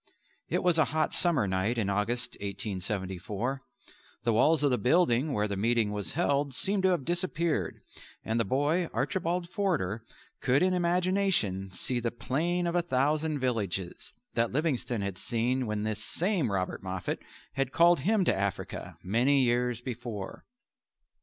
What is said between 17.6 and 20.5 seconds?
called him to Africa many years before.